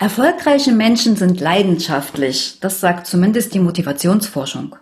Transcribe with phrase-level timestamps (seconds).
[0.00, 4.76] Erfolgreiche Menschen sind leidenschaftlich, das sagt zumindest die Motivationsforschung.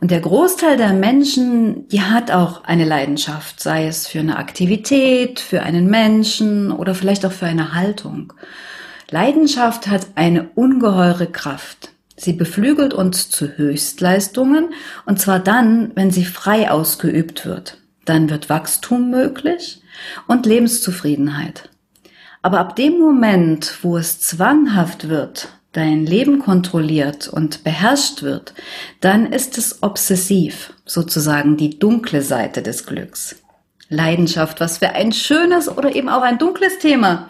[0.00, 5.40] Und der Großteil der Menschen, die hat auch eine Leidenschaft, sei es für eine Aktivität,
[5.40, 8.32] für einen Menschen oder vielleicht auch für eine Haltung.
[9.10, 11.90] Leidenschaft hat eine ungeheure Kraft.
[12.16, 14.72] Sie beflügelt uns zu Höchstleistungen
[15.04, 17.78] und zwar dann, wenn sie frei ausgeübt wird.
[18.04, 19.82] Dann wird Wachstum möglich
[20.28, 21.70] und Lebenszufriedenheit.
[22.42, 28.54] Aber ab dem Moment, wo es zwanghaft wird, dein Leben kontrolliert und beherrscht wird,
[29.00, 33.36] dann ist es obsessiv, sozusagen die dunkle Seite des Glücks.
[33.88, 37.28] Leidenschaft, was für ein schönes oder eben auch ein dunkles Thema.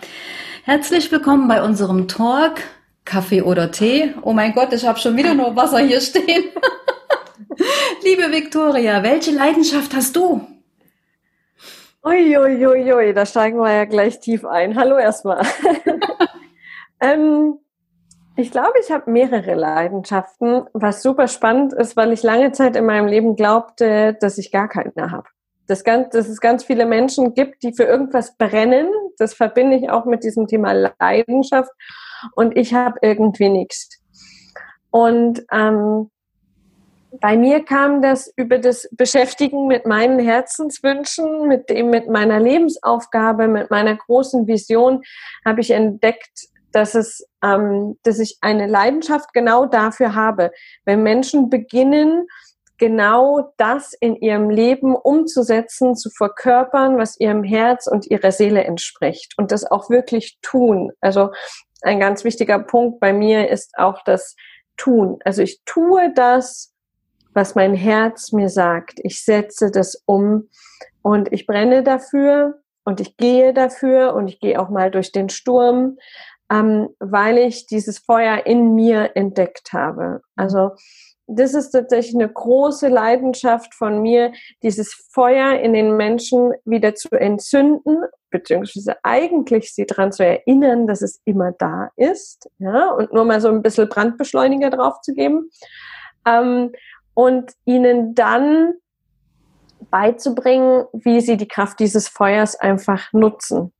[0.64, 2.61] Herzlich willkommen bei unserem Talk.
[3.05, 4.14] Kaffee oder Tee?
[4.20, 6.45] Oh mein Gott, ich habe schon wieder nur Wasser hier stehen.
[8.05, 10.47] Liebe Viktoria, welche Leidenschaft hast du?
[12.05, 14.77] Uiuiuiui, ui, ui, da steigen wir ja gleich tief ein.
[14.77, 15.45] Hallo erstmal.
[17.01, 17.59] ähm,
[18.37, 22.87] ich glaube, ich habe mehrere Leidenschaften, was super spannend ist, weil ich lange Zeit in
[22.87, 25.28] meinem Leben glaubte, dass ich gar keine habe.
[25.67, 28.89] Dass, ganz, dass es ganz viele Menschen gibt, die für irgendwas brennen.
[29.19, 31.72] Das verbinde ich auch mit diesem Thema Leidenschaft.
[32.37, 34.00] Und ich habe irgendwie nichts.
[34.91, 36.11] Und ähm,
[37.20, 43.48] bei mir kam das über das Beschäftigen mit meinen Herzenswünschen, mit dem, mit meiner Lebensaufgabe,
[43.48, 45.03] mit meiner großen Vision,
[45.45, 50.53] habe ich entdeckt, dass es, ähm, dass ich eine Leidenschaft genau dafür habe.
[50.84, 52.27] Wenn Menschen beginnen,
[52.77, 59.34] genau das in ihrem Leben umzusetzen, zu verkörpern, was ihrem Herz und ihrer Seele entspricht
[59.37, 60.93] und das auch wirklich tun.
[61.00, 61.31] Also
[61.83, 64.37] ein ganz wichtiger Punkt bei mir ist auch das
[64.77, 65.19] Tun.
[65.25, 66.72] Also ich tue das,
[67.34, 69.01] was mein Herz mir sagt.
[69.03, 70.48] Ich setze das um
[71.03, 75.29] und ich brenne dafür und ich gehe dafür und ich gehe auch mal durch den
[75.29, 75.99] Sturm,
[76.51, 80.23] ähm, weil ich dieses Feuer in mir entdeckt habe.
[80.37, 80.71] Also
[81.29, 87.11] das ist tatsächlich eine große Leidenschaft von mir, dieses Feuer in den Menschen wieder zu
[87.11, 93.27] entzünden, beziehungsweise eigentlich sie daran zu erinnern, dass es immer da ist, ja, und nur
[93.27, 95.50] mal so ein bisschen Brandbeschleuniger drauf zu geben.
[96.27, 96.72] Ähm,
[97.19, 98.75] und ihnen dann
[99.91, 103.73] beizubringen, wie sie die Kraft dieses Feuers einfach nutzen.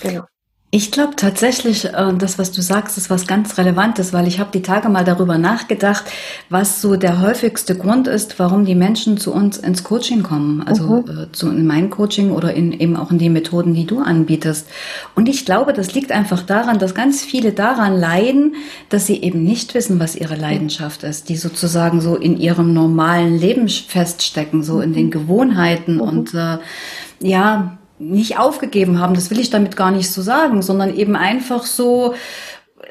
[0.00, 0.24] Genau.
[0.72, 4.50] Ich glaube tatsächlich, äh, das, was du sagst, ist was ganz Relevantes, weil ich habe
[4.52, 6.04] die Tage mal darüber nachgedacht,
[6.48, 11.02] was so der häufigste Grund ist, warum die Menschen zu uns ins Coaching kommen, also
[11.04, 11.22] mhm.
[11.22, 14.68] äh, zu in mein Coaching oder in, eben auch in die Methoden, die du anbietest.
[15.16, 18.54] Und ich glaube, das liegt einfach daran, dass ganz viele daran leiden,
[18.90, 23.36] dass sie eben nicht wissen, was ihre Leidenschaft ist, die sozusagen so in ihrem normalen
[23.36, 25.10] Leben feststecken, so in den mhm.
[25.10, 26.00] Gewohnheiten mhm.
[26.00, 26.58] und äh,
[27.22, 31.64] ja, nicht aufgegeben haben, das will ich damit gar nicht so sagen, sondern eben einfach
[31.64, 32.14] so,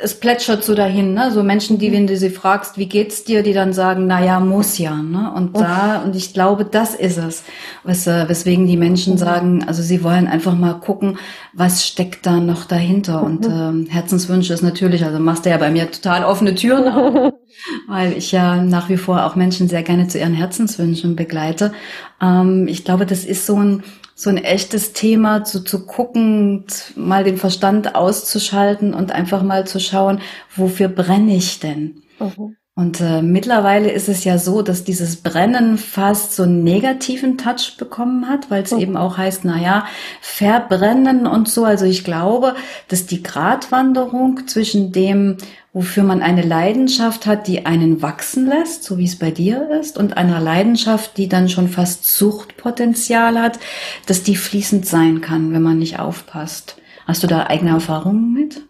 [0.01, 1.31] es plätschert so dahin, ne?
[1.31, 4.39] So Menschen, die, wenn du sie fragst, wie geht's dir, die dann sagen, na ja,
[4.39, 5.33] muss ja, ne?
[5.35, 7.43] Und da, und ich glaube, das ist es,
[7.83, 9.17] wes, weswegen die Menschen mhm.
[9.17, 11.17] sagen, also sie wollen einfach mal gucken,
[11.53, 13.23] was steckt da noch dahinter.
[13.23, 17.33] Und ähm, Herzenswünsche ist natürlich, also machst du ja bei mir total offene Türen auf,
[17.87, 21.73] weil ich ja nach wie vor auch Menschen sehr gerne zu ihren Herzenswünschen begleite.
[22.21, 23.83] Ähm, ich glaube, das ist so ein
[24.19, 26.65] so ein echtes Thema zu, zu gucken,
[26.97, 30.19] mal den Verstand auszuschalten und einfach mal zu schauen,
[30.57, 32.03] wofür brenne ich denn?
[32.19, 32.57] Mhm.
[32.79, 37.75] Und äh, mittlerweile ist es ja so, dass dieses Brennen fast so einen negativen Touch
[37.77, 38.79] bekommen hat, weil es mhm.
[38.79, 39.85] eben auch heißt, na ja,
[40.21, 41.65] verbrennen und so.
[41.65, 42.55] Also ich glaube,
[42.87, 45.35] dass die Gratwanderung zwischen dem,
[45.73, 49.97] wofür man eine Leidenschaft hat, die einen wachsen lässt, so wie es bei dir ist,
[49.97, 53.59] und einer Leidenschaft, die dann schon fast Suchtpotenzial hat,
[54.05, 56.77] dass die fließend sein kann, wenn man nicht aufpasst.
[57.05, 58.61] Hast du da eigene Erfahrungen mit?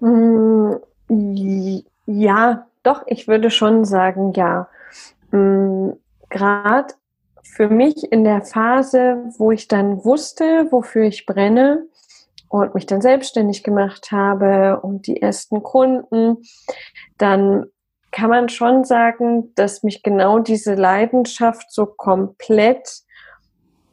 [0.00, 0.74] Mm,
[2.04, 4.68] ja, doch, ich würde schon sagen, ja.
[5.30, 5.90] Mm,
[6.30, 6.94] Gerade
[7.42, 11.86] für mich in der Phase, wo ich dann wusste, wofür ich brenne,
[12.48, 16.36] und mich dann selbstständig gemacht habe und die ersten Kunden,
[17.18, 17.66] dann
[18.12, 23.02] kann man schon sagen, dass mich genau diese Leidenschaft so komplett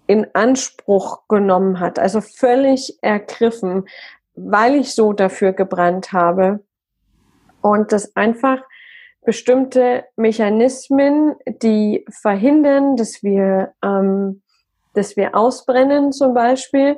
[0.05, 3.87] in Anspruch genommen hat, also völlig ergriffen,
[4.35, 6.63] weil ich so dafür gebrannt habe
[7.61, 8.61] und das einfach
[9.23, 14.41] bestimmte Mechanismen, die verhindern, dass wir, ähm,
[14.93, 16.97] dass wir ausbrennen zum Beispiel,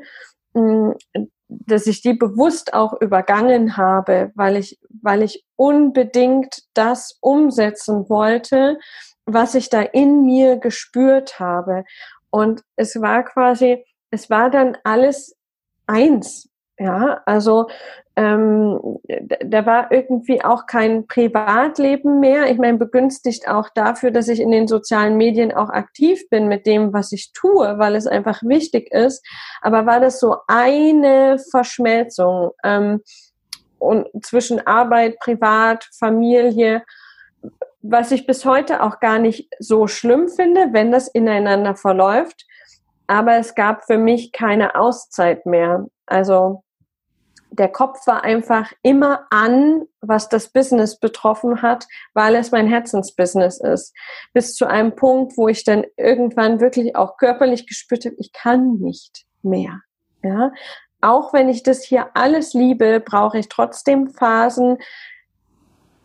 [1.48, 8.80] dass ich die bewusst auch übergangen habe, weil ich, weil ich unbedingt das umsetzen wollte,
[9.26, 11.86] was ich da in mir gespürt habe.
[12.30, 15.36] Und es war quasi, es war dann alles
[15.88, 16.50] eins.
[16.80, 17.68] Ja, also
[18.16, 19.00] ähm,
[19.44, 22.52] da war irgendwie auch kein Privatleben mehr.
[22.52, 26.68] Ich meine, begünstigt auch dafür, dass ich in den sozialen Medien auch aktiv bin mit
[26.68, 29.26] dem, was ich tue, weil es einfach wichtig ist.
[29.62, 33.02] Aber war das so eine Verschmelzung ähm,
[33.80, 36.84] und zwischen Arbeit, Privat, Familie,
[37.82, 42.46] was ich bis heute auch gar nicht so schlimm finde, wenn das ineinander verläuft.
[43.08, 45.88] Aber es gab für mich keine Auszeit mehr.
[46.06, 46.64] Also
[47.54, 53.60] der Kopf war einfach immer an, was das Business betroffen hat, weil es mein Herzensbusiness
[53.60, 53.94] ist.
[54.34, 58.78] Bis zu einem Punkt, wo ich dann irgendwann wirklich auch körperlich gespürt habe, ich kann
[58.78, 59.82] nicht mehr.
[60.24, 60.52] Ja,
[61.02, 64.78] auch wenn ich das hier alles liebe, brauche ich trotzdem Phasen,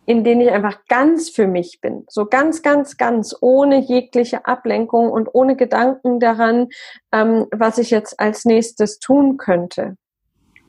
[0.05, 2.03] in denen ich einfach ganz für mich bin.
[2.09, 6.69] So ganz, ganz, ganz ohne jegliche Ablenkung und ohne Gedanken daran,
[7.11, 9.97] ähm, was ich jetzt als nächstes tun könnte.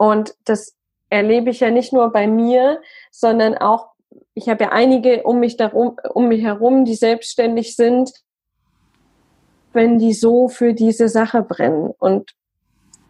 [0.01, 0.79] Und das
[1.11, 2.81] erlebe ich ja nicht nur bei mir,
[3.11, 3.91] sondern auch,
[4.33, 8.11] ich habe ja einige um mich darum, um mich herum, die selbstständig sind,
[9.75, 11.91] wenn die so für diese Sache brennen.
[11.99, 12.31] Und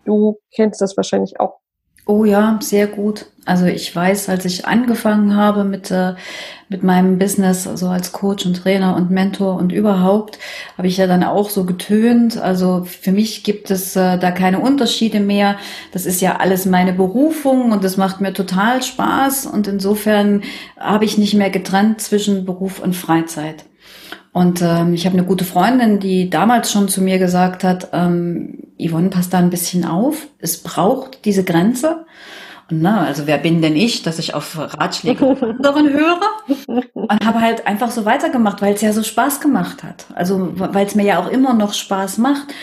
[0.04, 1.60] du kennst das wahrscheinlich auch
[2.11, 3.27] Oh ja, sehr gut.
[3.45, 6.15] Also ich weiß, als ich angefangen habe mit, äh,
[6.69, 10.41] mit meinem Business, also als Coach und Trainer und Mentor und überhaupt,
[10.77, 12.37] habe ich ja dann auch so getönt.
[12.37, 15.57] Also für mich gibt es äh, da keine Unterschiede mehr.
[15.93, 19.47] Das ist ja alles meine Berufung und das macht mir total Spaß.
[19.47, 20.43] Und insofern
[20.81, 23.67] habe ich nicht mehr getrennt zwischen Beruf und Freizeit.
[24.32, 28.59] Und ähm, ich habe eine gute Freundin, die damals schon zu mir gesagt hat, ähm,
[28.79, 30.29] Yvonne, pass da ein bisschen auf.
[30.38, 32.06] Es braucht diese Grenze.
[32.71, 36.21] Und na, also wer bin denn ich, dass ich auf Ratschläge von anderen höre?
[36.93, 40.06] Und habe halt einfach so weitergemacht, weil es ja so Spaß gemacht hat.
[40.15, 42.55] Also weil es mir ja auch immer noch Spaß macht.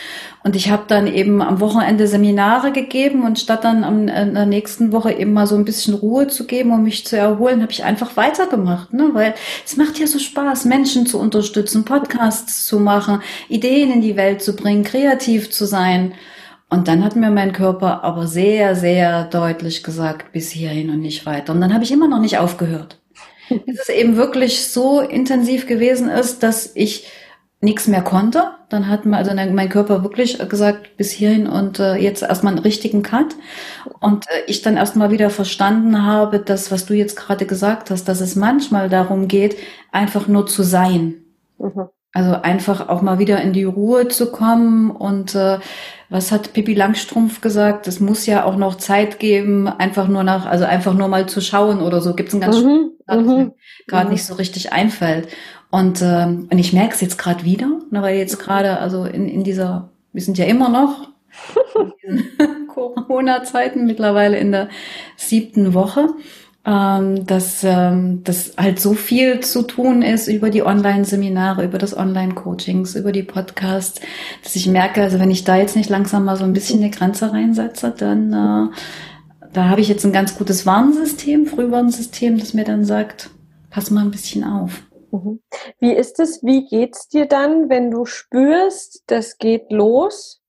[0.43, 4.45] Und ich habe dann eben am Wochenende Seminare gegeben und statt dann am, in der
[4.45, 7.71] nächsten Woche eben mal so ein bisschen Ruhe zu geben, um mich zu erholen, habe
[7.71, 9.09] ich einfach weitergemacht, ne?
[9.13, 9.33] Weil
[9.65, 14.41] es macht ja so Spaß, Menschen zu unterstützen, Podcasts zu machen, Ideen in die Welt
[14.41, 16.13] zu bringen, kreativ zu sein.
[16.69, 21.25] Und dann hat mir mein Körper aber sehr, sehr deutlich gesagt, bis hierhin und nicht
[21.25, 21.53] weiter.
[21.53, 22.99] Und dann habe ich immer noch nicht aufgehört.
[23.65, 27.07] Bis es eben wirklich so intensiv gewesen ist, dass ich
[27.61, 28.56] nichts mehr konnte.
[28.69, 33.01] Dann hat also mein Körper wirklich gesagt, bis hierhin und äh, jetzt erstmal einen richtigen
[33.01, 33.35] Cut.
[34.01, 38.05] Und äh, ich dann erstmal wieder verstanden habe, dass, was du jetzt gerade gesagt hast,
[38.09, 39.55] dass es manchmal darum geht,
[39.91, 41.15] einfach nur zu sein.
[41.57, 41.87] Mhm.
[42.13, 45.59] Also einfach auch mal wieder in die Ruhe zu kommen und äh,
[46.09, 47.87] was hat Pippi Langstrumpf gesagt?
[47.87, 51.41] Es muss ja auch noch Zeit geben, einfach nur nach, also einfach nur mal zu
[51.41, 52.15] schauen oder so.
[52.15, 53.51] Gibt es einen ganz mhm, mhm.
[53.87, 54.13] gerade mhm.
[54.13, 55.27] nicht so richtig einfällt.
[55.69, 59.27] Und, ähm, und ich merke es jetzt gerade wieder, ne, weil jetzt gerade, also in,
[59.27, 61.09] in dieser, wir sind ja immer noch
[62.67, 64.69] Corona-Zeiten, mittlerweile in der
[65.17, 66.09] siebten Woche,
[66.65, 71.95] ähm, dass, ähm, dass halt so viel zu tun ist über die Online-Seminare, über das
[71.95, 74.01] Online-Coachings, über die Podcasts,
[74.43, 76.91] dass ich merke, also wenn ich da jetzt nicht langsam mal so ein bisschen eine
[76.91, 78.75] Grenze reinsetze, dann äh,
[79.53, 83.29] da habe ich jetzt ein ganz gutes Warnsystem, Frühwarnsystem, das mir dann sagt,
[83.69, 84.83] pass mal ein bisschen auf.
[85.11, 85.41] Mhm.
[85.79, 86.43] Wie ist es?
[86.43, 90.41] Wie geht's dir dann, wenn du spürst, das geht los?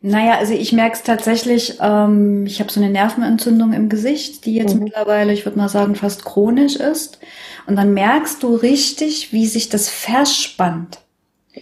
[0.00, 4.54] Naja, also ich merke es tatsächlich, ähm, ich habe so eine Nervenentzündung im Gesicht, die
[4.54, 4.84] jetzt mhm.
[4.84, 7.20] mittlerweile, ich würde mal sagen, fast chronisch ist.
[7.66, 10.98] Und dann merkst du richtig, wie sich das verspannt.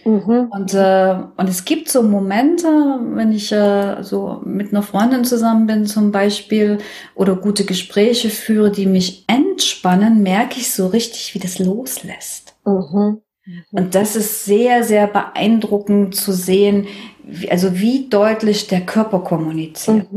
[0.05, 0.49] Mhm.
[0.51, 5.67] Und, äh, und es gibt so Momente, wenn ich äh, so mit einer Freundin zusammen
[5.67, 6.79] bin zum Beispiel
[7.15, 12.55] oder gute Gespräche führe, die mich entspannen, merke ich so richtig, wie das loslässt.
[12.65, 13.21] Mhm.
[13.45, 13.63] Mhm.
[13.71, 16.87] Und das ist sehr, sehr beeindruckend zu sehen,
[17.23, 20.07] wie, also wie deutlich der Körper kommuniziert.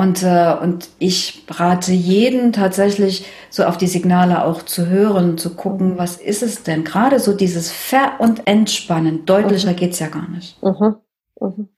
[0.00, 5.54] Und, äh, und ich rate jeden tatsächlich so auf die Signale auch zu hören, zu
[5.54, 6.84] gucken, was ist es denn?
[6.84, 9.76] Gerade so dieses Ver- und Entspannen, deutlicher mhm.
[9.76, 10.56] geht's ja gar nicht.
[10.62, 10.96] Mhm.
[11.38, 11.68] Mhm.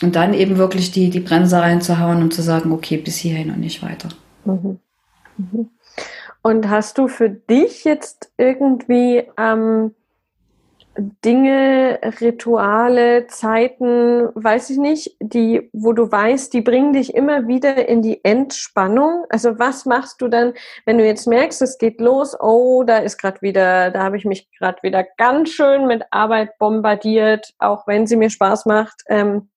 [0.00, 3.58] Und dann eben wirklich die, die Bremse reinzuhauen und zu sagen, okay, bis hierhin und
[3.58, 4.10] nicht weiter.
[4.44, 4.78] Mhm.
[5.36, 5.70] Mhm.
[6.40, 9.92] Und hast du für dich jetzt irgendwie ähm,
[10.98, 17.88] Dinge, Rituale, Zeiten, weiß ich nicht, die, wo du weißt, die bringen dich immer wieder
[17.88, 19.24] in die Entspannung.
[19.30, 20.52] Also was machst du dann,
[20.84, 24.26] wenn du jetzt merkst, es geht los, oh, da ist gerade wieder, da habe ich
[24.26, 29.02] mich gerade wieder ganz schön mit Arbeit bombardiert, auch wenn sie mir Spaß macht.
[29.08, 29.48] Ähm,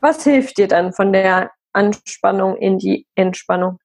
[0.00, 3.78] was hilft dir dann von der Anspannung in die Entspannung?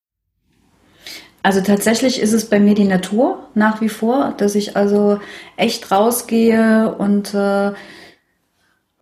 [1.44, 5.20] Also tatsächlich ist es bei mir die Natur nach wie vor, dass ich also
[5.58, 7.74] echt rausgehe und äh,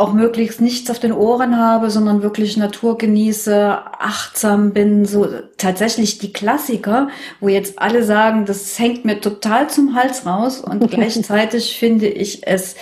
[0.01, 6.17] auch möglichst nichts auf den Ohren habe, sondern wirklich Natur genieße, achtsam bin, so tatsächlich
[6.17, 11.77] die Klassiker, wo jetzt alle sagen, das hängt mir total zum Hals raus und gleichzeitig
[11.77, 12.75] finde ich es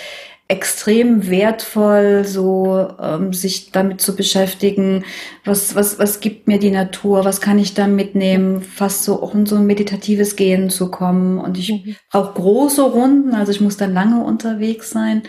[0.49, 5.05] extrem wertvoll, so ähm, sich damit zu beschäftigen,
[5.45, 9.35] was, was, was gibt mir die Natur, was kann ich da mitnehmen, fast so auch
[9.35, 11.37] in so ein meditatives Gehen zu kommen.
[11.37, 11.95] Und ich mhm.
[12.11, 15.21] brauche große Runden, also ich muss dann lange unterwegs sein.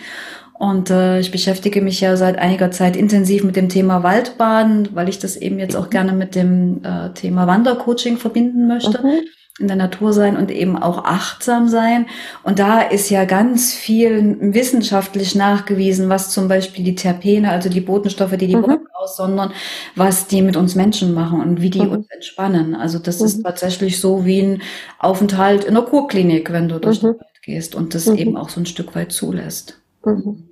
[0.55, 5.11] Und äh, ich beschäftige mich ja seit einiger Zeit intensiv mit dem Thema Waldbaden, weil
[5.11, 9.03] ich das eben jetzt auch gerne mit dem äh, Thema Wandercoaching verbinden möchte.
[9.03, 9.21] Mhm.
[9.61, 12.07] In der Natur sein und eben auch achtsam sein.
[12.43, 17.83] Und da ist ja ganz viel wissenschaftlich nachgewiesen, was zum Beispiel die Terpene, also die
[17.83, 18.63] Botenstoffe, die die mhm.
[18.63, 19.53] Bäume aussondern,
[19.97, 21.93] was die mit uns Menschen machen und wie die mhm.
[21.93, 22.75] uns entspannen.
[22.75, 23.27] Also das mhm.
[23.27, 24.63] ist tatsächlich so wie ein
[24.99, 27.09] Aufenthalt in der Kurklinik, wenn du durch mhm.
[27.09, 28.17] den Wald gehst und das mhm.
[28.17, 29.79] eben auch so ein Stück weit zulässt.
[30.05, 30.50] Mhm.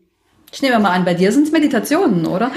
[0.51, 2.51] Ich nehme mal an, bei dir sind es Meditationen, oder?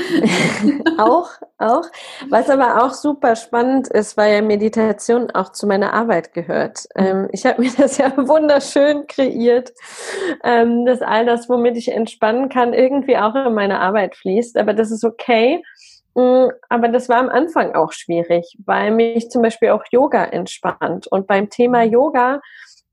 [0.97, 1.83] auch, auch.
[2.29, 6.87] Was aber auch super spannend ist, weil ja Meditation auch zu meiner Arbeit gehört.
[6.95, 9.71] Ähm, ich habe mir das ja wunderschön kreiert,
[10.43, 14.57] ähm, dass all das, womit ich entspannen kann, irgendwie auch in meine Arbeit fließt.
[14.57, 15.61] Aber das ist okay.
[16.15, 21.07] Mm, aber das war am Anfang auch schwierig, weil mich zum Beispiel auch Yoga entspannt.
[21.07, 22.41] Und beim Thema Yoga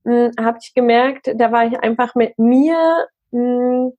[0.04, 3.92] mm, habe ich gemerkt, da war ich einfach mit mir mh,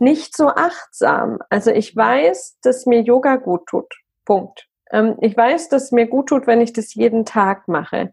[0.00, 1.38] nicht so achtsam.
[1.50, 3.94] Also ich weiß, dass mir Yoga gut tut.
[4.24, 4.66] Punkt.
[4.90, 8.12] Ähm, ich weiß, dass mir gut tut, wenn ich das jeden Tag mache.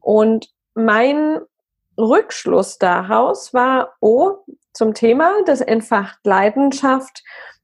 [0.00, 1.40] Und mein
[1.98, 4.38] Rückschluss daraus war, oh,
[4.72, 7.22] zum Thema, das entfacht Leidenschaft,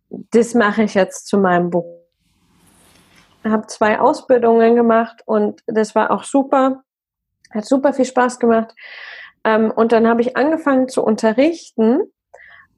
[0.08, 2.00] das mache ich jetzt zu meinem Beruf.
[3.44, 6.82] Habe zwei Ausbildungen gemacht und das war auch super,
[7.50, 8.74] hat super viel Spaß gemacht.
[9.44, 12.00] Ähm, und dann habe ich angefangen zu unterrichten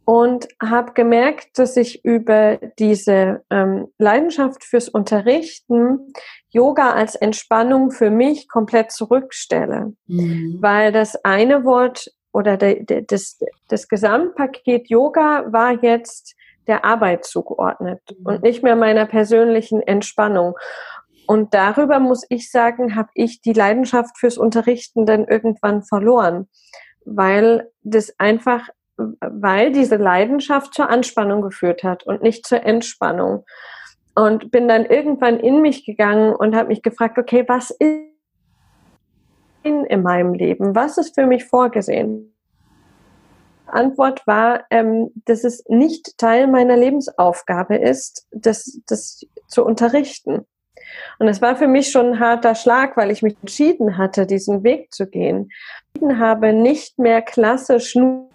[0.04, 6.12] und habe gemerkt, dass ich über diese ähm, Leidenschaft fürs Unterrichten
[6.50, 10.58] Yoga als Entspannung für mich komplett zurückstelle, mhm.
[10.60, 16.34] weil das eine Wort oder de, de, das, das Gesamtpaket Yoga war jetzt
[16.66, 18.26] der Arbeit zugeordnet mhm.
[18.26, 20.54] und nicht mehr meiner persönlichen Entspannung.
[21.26, 26.48] Und darüber muss ich sagen, habe ich die Leidenschaft fürs Unterrichten dann irgendwann verloren,
[27.04, 33.44] weil das einfach weil diese Leidenschaft zur Anspannung geführt hat und nicht zur Entspannung.
[34.14, 38.12] Und bin dann irgendwann in mich gegangen und habe mich gefragt, okay, was ist
[39.62, 40.74] in meinem Leben?
[40.74, 42.34] Was ist für mich vorgesehen?
[43.66, 50.46] Antwort war, ähm, dass es nicht Teil meiner Lebensaufgabe ist, das, das zu unterrichten.
[51.18, 54.62] Und es war für mich schon ein harter Schlag, weil ich mich entschieden hatte, diesen
[54.62, 55.50] Weg zu gehen.
[55.94, 58.28] Ich habe nicht mehr klassisch nur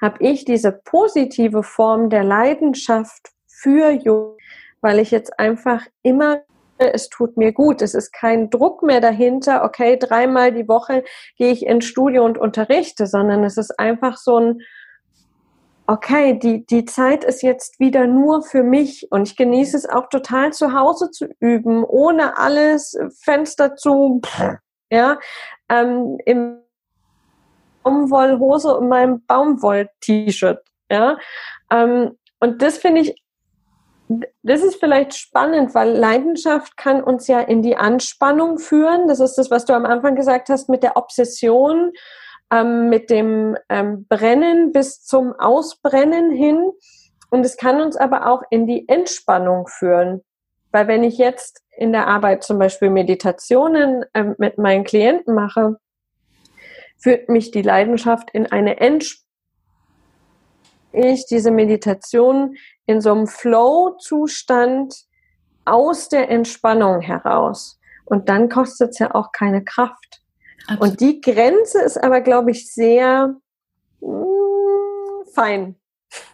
[0.00, 4.36] habe ich diese positive Form der Leidenschaft für Yoga,
[4.80, 6.42] weil ich jetzt einfach immer
[6.78, 7.82] es tut mir gut.
[7.82, 11.04] Es ist kein Druck mehr dahinter, okay, dreimal die Woche
[11.36, 14.60] gehe ich ins Studio und unterrichte, sondern es ist einfach so ein,
[15.86, 20.08] okay, die, die Zeit ist jetzt wieder nur für mich und ich genieße es auch
[20.08, 24.20] total zu Hause zu üben, ohne alles, Fenster zu,
[24.90, 25.18] ja,
[25.68, 26.63] ähm, im
[27.84, 30.60] Baumwollhose und meinem Baumwoll-T-Shirt.
[30.90, 31.18] Ja?
[31.70, 33.22] Ähm, und das finde ich,
[34.42, 39.08] das ist vielleicht spannend, weil Leidenschaft kann uns ja in die Anspannung führen.
[39.08, 41.92] Das ist das, was du am Anfang gesagt hast mit der Obsession,
[42.50, 46.70] ähm, mit dem ähm, Brennen bis zum Ausbrennen hin.
[47.30, 50.22] Und es kann uns aber auch in die Entspannung führen.
[50.70, 55.76] Weil wenn ich jetzt in der Arbeit zum Beispiel Meditationen ähm, mit meinen Klienten mache,
[56.96, 59.24] führt mich die Leidenschaft in eine Entspannung.
[60.92, 64.94] Ich diese Meditation in so einem Flow-Zustand
[65.64, 67.80] aus der Entspannung heraus.
[68.04, 70.22] Und dann kostet es ja auch keine Kraft.
[70.66, 70.82] Absolut.
[70.82, 73.34] Und die Grenze ist aber, glaube ich, sehr
[74.00, 75.76] mh, mm, fein.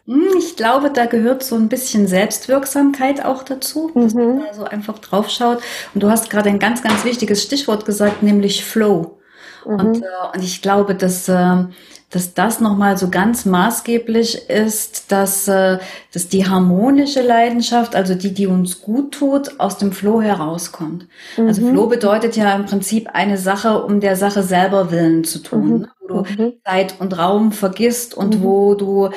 [0.06, 4.38] Hm, ich glaube, da gehört so ein bisschen Selbstwirksamkeit auch dazu, dass mhm.
[4.38, 5.62] man da so einfach draufschaut.
[5.94, 9.19] Und du hast gerade ein ganz, ganz wichtiges Stichwort gesagt, nämlich Flow.
[9.64, 9.72] Mhm.
[9.72, 11.64] Und, äh, und ich glaube, dass, äh,
[12.10, 15.78] dass das nochmal so ganz maßgeblich ist, dass, äh,
[16.12, 21.06] dass die harmonische Leidenschaft, also die, die uns gut tut, aus dem Flow herauskommt.
[21.36, 21.48] Also mhm.
[21.48, 25.64] Also Flow bedeutet ja im Prinzip eine Sache, um der Sache selber willen zu tun,
[25.64, 25.80] mhm.
[25.80, 25.88] ne?
[26.00, 26.52] wo du mhm.
[26.64, 28.42] Zeit und Raum vergisst und mhm.
[28.42, 29.10] wo du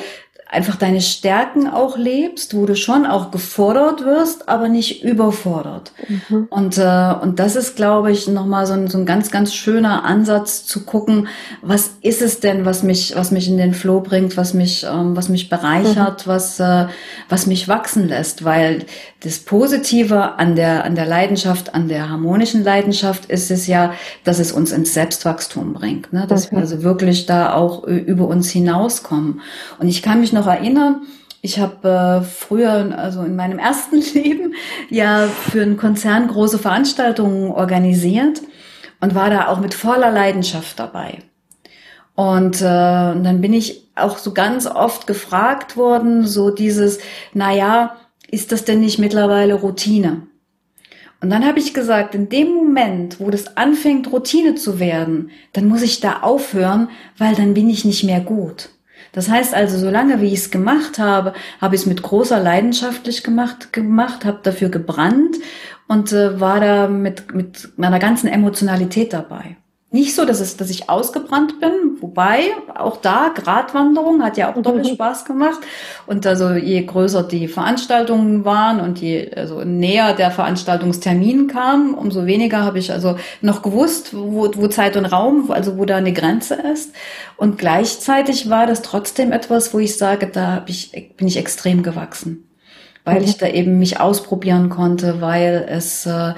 [0.53, 5.91] einfach deine Stärken auch lebst, wo du schon auch gefordert wirst, aber nicht überfordert.
[6.07, 6.47] Mhm.
[6.49, 10.03] Und, äh, und das ist, glaube ich, nochmal so ein, so ein ganz, ganz schöner
[10.05, 11.27] Ansatz zu gucken,
[11.61, 15.15] was ist es denn, was mich, was mich in den Flow bringt, was mich, ähm,
[15.15, 16.29] was mich bereichert, mhm.
[16.29, 16.85] was, äh,
[17.29, 18.85] was mich wachsen lässt, weil
[19.23, 23.93] das Positive an der, an der Leidenschaft, an der harmonischen Leidenschaft ist es ja,
[24.23, 26.27] dass es uns ins Selbstwachstum bringt, ne?
[26.27, 26.57] dass mhm.
[26.57, 29.41] wir also wirklich da auch über uns hinauskommen.
[29.79, 31.01] Und ich kann mich noch erinnern,
[31.41, 34.53] ich habe äh, früher, also in meinem ersten Leben,
[34.89, 38.41] ja für einen Konzern große Veranstaltungen organisiert
[39.01, 41.19] und war da auch mit voller Leidenschaft dabei.
[42.15, 46.99] Und, äh, dann bin ich auch so ganz oft gefragt worden, so dieses,
[47.33, 47.97] na ja,
[48.29, 50.27] ist das denn nicht mittlerweile Routine?
[51.21, 55.67] Und dann habe ich gesagt, in dem Moment, wo das anfängt, Routine zu werden, dann
[55.67, 58.69] muss ich da aufhören, weil dann bin ich nicht mehr gut.
[59.13, 63.23] Das heißt also, solange wie ich es gemacht habe, habe ich es mit großer Leidenschaftlich
[63.23, 65.37] gemacht, gemacht, habe dafür gebrannt
[65.87, 69.55] und äh, war da mit, mit meiner ganzen Emotionalität dabei
[69.93, 72.39] nicht so, dass, es, dass ich ausgebrannt bin, wobei
[72.73, 74.95] auch da Gratwanderung hat ja auch doppelt mhm.
[74.95, 75.59] Spaß gemacht.
[76.07, 82.25] Und also je größer die Veranstaltungen waren und je also näher der Veranstaltungstermin kam, umso
[82.25, 86.11] weniger habe ich also noch gewusst, wo, wo Zeit und Raum, also wo da eine
[86.11, 86.91] Grenze ist.
[87.37, 92.47] Und gleichzeitig war das trotzdem etwas, wo ich sage, da ich, bin ich extrem gewachsen
[93.03, 93.25] weil mhm.
[93.25, 96.33] ich da eben mich ausprobieren konnte, weil es, äh,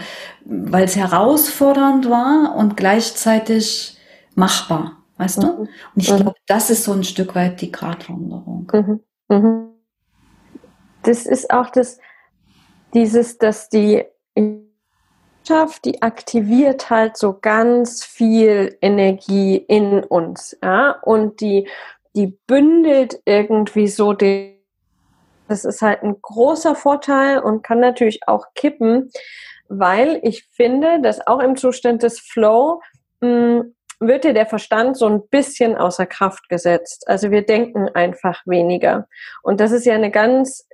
[0.45, 3.97] weil es herausfordernd war und gleichzeitig
[4.35, 5.41] machbar, weißt mhm.
[5.41, 5.51] du?
[5.59, 6.17] Und ich mhm.
[6.17, 8.71] glaube, das ist so ein Stück weit die Gratwanderung.
[8.73, 8.99] Mhm.
[9.29, 9.69] mhm.
[11.03, 11.99] Das ist auch das,
[12.93, 14.03] dieses, dass die
[15.83, 21.67] die aktiviert halt so ganz viel Energie in uns, ja, und die,
[22.15, 24.54] die bündelt irgendwie so den
[25.47, 29.11] das ist halt ein großer Vorteil und kann natürlich auch kippen,
[29.67, 32.81] weil ich finde, dass auch im Zustand des Flow
[33.21, 37.07] mh, hm, wird dir der Verstand so ein bisschen außer Kraft gesetzt.
[37.07, 39.07] Also wir denken einfach weniger.
[39.41, 40.67] Und das ist ja eine ganz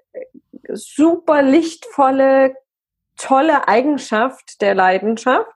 [0.73, 2.55] super lichtvolle,
[3.17, 5.51] tolle Eigenschaft der Leidenschaft,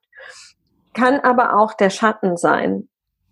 [0.93, 2.87] kann aber auch der Schatten sein,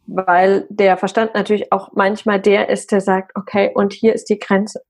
[0.08, 4.40] weil der Verstand natürlich auch manchmal der ist, der sagt, okay, und hier ist die
[4.40, 4.82] Grenze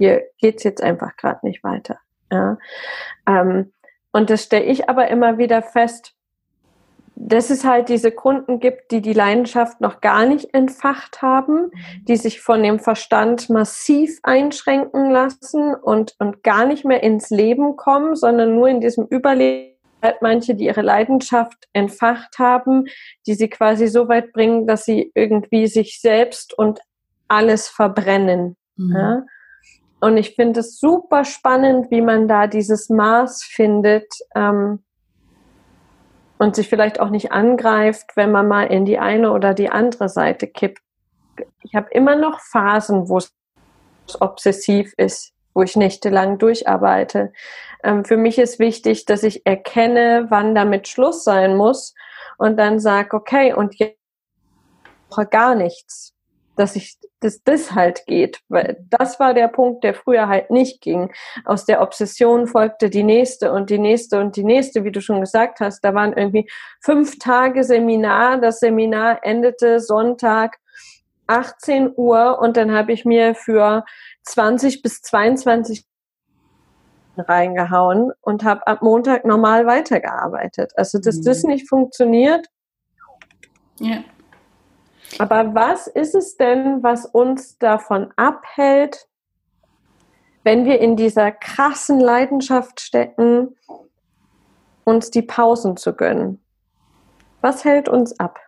[0.00, 1.98] hier geht's jetzt einfach gerade nicht weiter.
[2.32, 2.56] Ja.
[3.28, 3.70] Ähm,
[4.12, 6.14] und das stelle ich aber immer wieder fest,
[7.16, 12.04] dass es halt diese Kunden gibt, die die Leidenschaft noch gar nicht entfacht haben, mhm.
[12.08, 17.76] die sich von dem Verstand massiv einschränken lassen und, und gar nicht mehr ins Leben
[17.76, 19.76] kommen, sondern nur in diesem Überleben.
[20.02, 22.86] Halt manche, die ihre Leidenschaft entfacht haben,
[23.26, 26.80] die sie quasi so weit bringen, dass sie irgendwie sich selbst und
[27.28, 28.56] alles verbrennen.
[28.76, 28.96] Mhm.
[28.96, 29.22] Ja?
[30.00, 34.82] Und ich finde es super spannend, wie man da dieses Maß findet ähm,
[36.38, 40.08] und sich vielleicht auch nicht angreift, wenn man mal in die eine oder die andere
[40.08, 40.80] Seite kippt.
[41.62, 43.34] Ich habe immer noch Phasen, wo es
[44.20, 47.32] obsessiv ist, wo ich nächtelang durcharbeite.
[47.84, 51.94] Ähm, für mich ist wichtig, dass ich erkenne, wann damit Schluss sein muss
[52.38, 53.98] und dann sage, okay, und jetzt
[55.30, 56.14] gar nichts
[56.56, 60.80] dass ich, dass das halt geht, weil das war der Punkt, der früher halt nicht
[60.80, 61.12] ging.
[61.44, 65.20] Aus der Obsession folgte die nächste und die nächste und die nächste, wie du schon
[65.20, 65.80] gesagt hast.
[65.82, 68.38] Da waren irgendwie fünf Tage Seminar.
[68.38, 70.58] Das Seminar endete Sonntag
[71.26, 73.84] 18 Uhr und dann habe ich mir für
[74.24, 75.84] 20 bis 22
[77.16, 80.72] reingehauen und habe ab Montag normal weitergearbeitet.
[80.76, 81.24] Also, dass mhm.
[81.24, 82.46] das nicht funktioniert.
[83.78, 84.02] Ja.
[85.18, 89.08] Aber was ist es denn, was uns davon abhält,
[90.44, 93.56] wenn wir in dieser krassen Leidenschaft stecken,
[94.84, 96.40] uns die Pausen zu gönnen?
[97.40, 98.38] Was hält uns ab?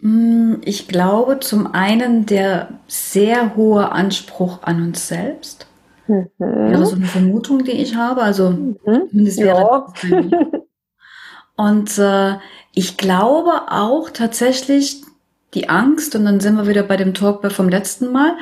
[0.00, 5.66] Mm, ich glaube zum einen der sehr hohe Anspruch an uns selbst.
[6.06, 6.28] Mhm.
[6.38, 8.22] Wäre so eine Vermutung, die ich habe.
[8.22, 8.78] Also mhm.
[9.10, 9.86] zumindest wäre ja.
[11.56, 12.38] Und äh,
[12.74, 15.02] ich glaube auch tatsächlich,
[15.54, 18.36] die Angst, und dann sind wir wieder bei dem Talk vom letzten Mal,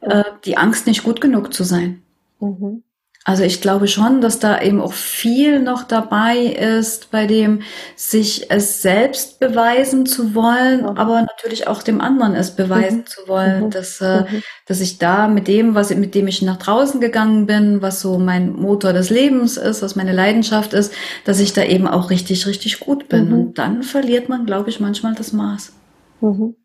[0.00, 2.02] äh, die Angst, nicht gut genug zu sein.
[2.40, 2.82] Mhm.
[3.28, 7.62] Also ich glaube schon, dass da eben auch viel noch dabei ist, bei dem
[7.96, 10.96] sich es selbst beweisen zu wollen, mhm.
[10.96, 13.06] aber natürlich auch dem anderen es beweisen mhm.
[13.06, 13.70] zu wollen, mhm.
[13.70, 14.42] dass, äh, mhm.
[14.66, 18.16] dass ich da mit dem, was mit dem ich nach draußen gegangen bin, was so
[18.16, 20.92] mein Motor des Lebens ist, was meine Leidenschaft ist,
[21.24, 23.26] dass ich da eben auch richtig, richtig gut bin.
[23.26, 23.32] Mhm.
[23.32, 25.72] Und dann verliert man, glaube ich, manchmal das Maß.
[26.20, 26.56] Mhm.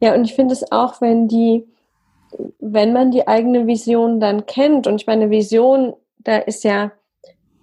[0.00, 1.66] Ja, und ich finde es auch, wenn die
[2.58, 6.92] wenn man die eigene Vision dann kennt, und ich meine, Vision, da ist ja,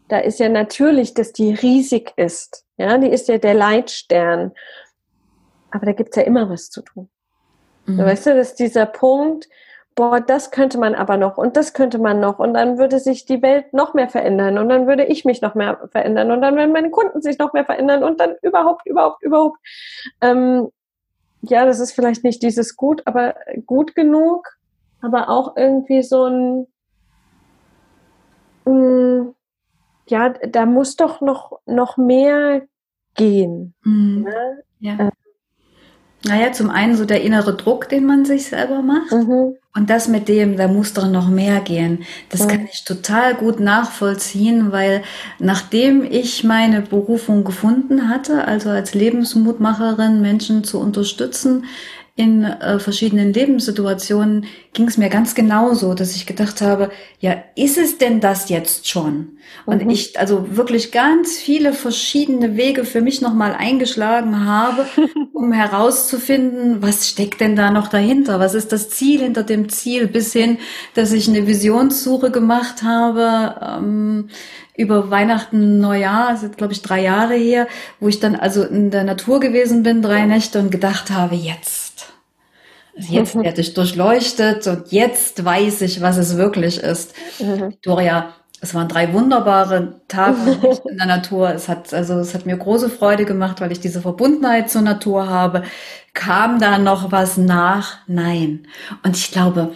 [0.08, 2.66] da ist ja natürlich, dass die riesig ist.
[2.78, 4.52] Ja, die ist ja der Leitstern.
[5.72, 7.10] Aber da gibt's ja immer was zu tun.
[7.86, 8.00] Mhm.
[8.00, 9.50] Weißt du, dass dieser Punkt,
[9.96, 13.26] boah, das könnte man aber noch und das könnte man noch und dann würde sich
[13.26, 16.56] die Welt noch mehr verändern und dann würde ich mich noch mehr verändern und dann
[16.56, 19.58] würden meine Kunden sich noch mehr verändern und dann überhaupt, überhaupt, überhaupt.
[20.22, 20.70] Ähm,
[21.42, 24.58] ja, das ist vielleicht nicht dieses gut, aber gut genug,
[25.02, 26.68] aber auch irgendwie so ein,
[28.66, 29.36] mh, mm,
[30.08, 32.64] ja, da muss doch noch, noch mehr
[33.16, 33.74] gehen.
[33.84, 34.24] Mhm.
[34.24, 34.64] Ne?
[34.80, 35.10] Ja.
[36.26, 39.12] Naja, zum einen so der innere Druck, den man sich selber macht.
[39.12, 39.56] Mhm.
[39.76, 42.04] Und das mit dem, da muss doch noch mehr gehen.
[42.30, 42.48] Das mhm.
[42.48, 45.04] kann ich total gut nachvollziehen, weil
[45.38, 51.66] nachdem ich meine Berufung gefunden hatte, also als Lebensmutmacherin Menschen zu unterstützen,
[52.20, 57.78] in äh, verschiedenen Lebenssituationen ging es mir ganz genauso, dass ich gedacht habe, ja, ist
[57.78, 59.38] es denn das jetzt schon?
[59.66, 59.90] Und mhm.
[59.90, 64.86] ich also wirklich ganz viele verschiedene Wege für mich nochmal eingeschlagen habe,
[65.34, 68.38] um herauszufinden, was steckt denn da noch dahinter?
[68.42, 70.08] Was ist das Ziel hinter dem Ziel?
[70.08, 70.58] Bis hin,
[70.96, 74.28] dass ich eine Visionssuche gemacht habe, ähm,
[74.76, 77.70] über Weihnachten, Neujahr, ist glaube ich drei Jahre her,
[78.02, 81.89] wo ich dann also in der Natur gewesen bin, drei Nächte und gedacht habe, jetzt
[83.08, 87.14] Jetzt werde ich durchleuchtet und jetzt weiß ich, was es wirklich ist.
[87.40, 87.72] Mhm.
[87.72, 90.38] Victoria, es waren drei wunderbare Tage
[90.90, 91.50] in der Natur.
[91.54, 95.30] Es hat, also, es hat mir große Freude gemacht, weil ich diese Verbundenheit zur Natur
[95.30, 95.64] habe.
[96.14, 98.00] Kam da noch was nach?
[98.08, 98.68] Nein.
[99.04, 99.72] Und ich glaube,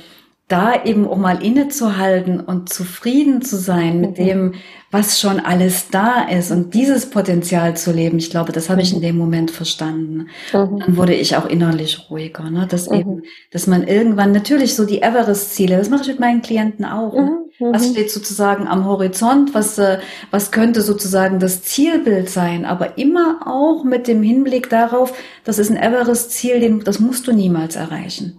[0.49, 4.25] da eben auch mal innezuhalten und zufrieden zu sein mit mhm.
[4.25, 4.53] dem,
[4.91, 8.93] was schon alles da ist und dieses Potenzial zu leben, ich glaube, das habe ich
[8.93, 10.27] in dem Moment verstanden.
[10.53, 10.79] Mhm.
[10.79, 12.67] Dann wurde ich auch innerlich ruhiger, ne?
[12.69, 12.95] dass mhm.
[12.95, 17.15] eben, dass man irgendwann natürlich so die Everest-Ziele, das mache ich mit meinen Klienten auch.
[17.15, 17.39] Ne?
[17.59, 17.73] Mhm.
[17.73, 19.53] Was steht sozusagen am Horizont?
[19.55, 22.65] Was, äh, was könnte sozusagen das Zielbild sein?
[22.65, 25.13] Aber immer auch mit dem Hinblick darauf,
[25.45, 28.33] das ist ein Everest-Ziel, das musst du niemals erreichen.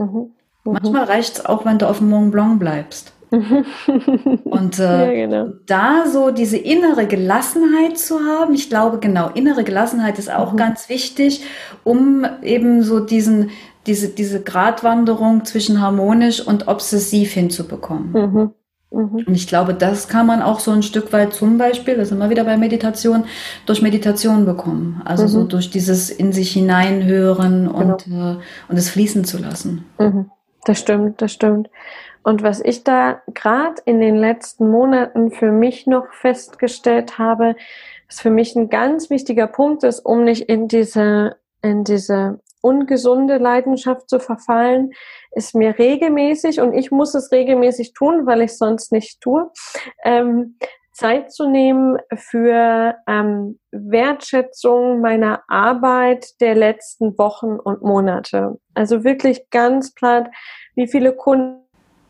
[0.65, 0.73] Mhm.
[0.73, 3.13] Manchmal reicht es auch, wenn du auf dem Mont Blanc bleibst.
[4.45, 5.53] Und äh, ja, genau.
[5.67, 10.57] da so diese innere Gelassenheit zu haben, ich glaube genau, innere Gelassenheit ist auch mhm.
[10.57, 11.43] ganz wichtig,
[11.83, 13.51] um eben so diesen,
[13.87, 18.13] diese, diese Gratwanderung zwischen harmonisch und obsessiv hinzubekommen.
[18.13, 18.51] Mhm.
[18.95, 19.25] Mhm.
[19.27, 22.19] Und ich glaube, das kann man auch so ein Stück weit zum Beispiel, das sind
[22.19, 23.25] wir wieder bei Meditation,
[23.67, 25.03] durch Meditation bekommen.
[25.05, 25.49] Also so mhm.
[25.49, 28.33] durch dieses in sich hineinhören und, genau.
[28.33, 28.37] äh,
[28.69, 29.85] und es fließen zu lassen.
[29.99, 30.31] Mhm.
[30.65, 31.71] Das stimmt, das stimmt.
[32.23, 37.55] Und was ich da gerade in den letzten Monaten für mich noch festgestellt habe,
[38.09, 43.37] ist für mich ein ganz wichtiger Punkt ist, um nicht in diese, in diese ungesunde
[43.37, 44.93] Leidenschaft zu verfallen,
[45.33, 49.51] ist mir regelmäßig, und ich muss es regelmäßig tun, weil ich sonst nicht tue,
[50.03, 50.57] ähm,
[50.95, 58.59] Zeit zu nehmen für ähm, Wertschätzung meiner Arbeit der letzten Wochen und Monate.
[58.75, 60.31] Also wirklich ganz platt,
[60.77, 61.61] wie viele Kunden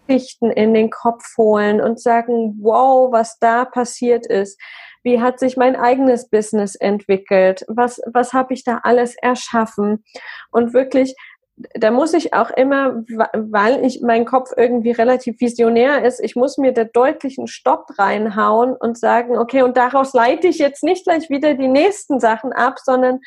[0.07, 4.61] in den Kopf holen und sagen, wow, was da passiert ist.
[5.03, 7.65] Wie hat sich mein eigenes Business entwickelt?
[7.69, 10.05] Was, was habe ich da alles erschaffen?
[10.51, 11.15] Und wirklich
[11.57, 16.59] da muss ich auch immer, weil ich mein Kopf irgendwie relativ visionär ist, ich muss
[16.59, 21.31] mir da deutlichen Stopp reinhauen und sagen, okay, und daraus leite ich jetzt nicht gleich
[21.31, 23.21] wieder die nächsten Sachen ab, sondern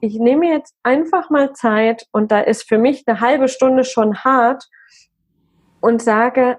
[0.00, 4.18] ich nehme jetzt einfach mal Zeit und da ist für mich eine halbe Stunde schon
[4.18, 4.64] hart
[5.80, 6.58] und sage,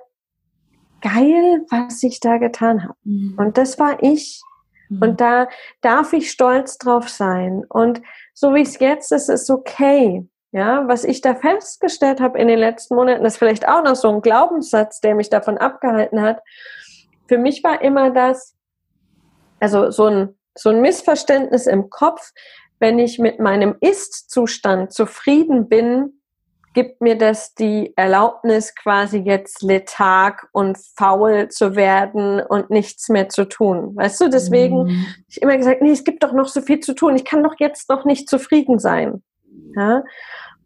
[1.01, 2.97] geil, was ich da getan habe.
[3.03, 3.35] Mhm.
[3.37, 4.41] Und das war ich.
[4.89, 5.01] Mhm.
[5.01, 5.47] Und da
[5.81, 7.63] darf ich stolz drauf sein.
[7.67, 8.01] Und
[8.33, 10.27] so wie es jetzt ist, ist okay.
[10.53, 14.09] Ja, was ich da festgestellt habe in den letzten Monaten, ist vielleicht auch noch so
[14.09, 16.41] ein Glaubenssatz, der mich davon abgehalten hat.
[17.27, 18.55] Für mich war immer das,
[19.61, 22.31] also so ein, so ein Missverständnis im Kopf,
[22.79, 26.21] wenn ich mit meinem Ist-Zustand zufrieden bin,
[26.73, 33.29] gibt mir das die Erlaubnis, quasi jetzt letharg und faul zu werden und nichts mehr
[33.29, 33.95] zu tun.
[33.95, 35.05] Weißt du, deswegen mhm.
[35.27, 37.15] ich immer gesagt, nee, es gibt doch noch so viel zu tun.
[37.15, 39.21] Ich kann doch jetzt noch nicht zufrieden sein.
[39.75, 40.03] Ja?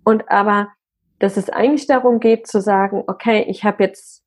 [0.04, 0.70] Und aber,
[1.20, 4.24] dass es eigentlich darum geht zu sagen, okay, ich habe jetzt